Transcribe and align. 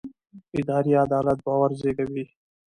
اداري 0.59 0.91
عدالت 1.05 1.37
باور 1.45 1.71
زېږوي 1.79 2.25